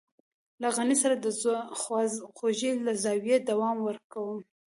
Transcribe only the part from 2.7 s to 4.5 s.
له زاويې دوام ورکوم.